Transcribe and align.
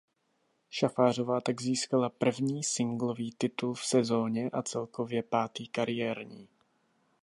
Šafářová 0.69 1.41
tak 1.41 1.61
získala 1.61 2.09
první 2.09 2.63
singlový 2.63 3.31
titul 3.37 3.73
v 3.73 3.85
sezóně 3.85 4.49
a 4.53 4.61
celkově 4.61 5.23
pátý 5.23 5.67
kariérní. 5.67 6.47